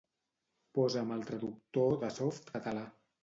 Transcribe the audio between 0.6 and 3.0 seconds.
Posa'm el Traductor de Softcatalà.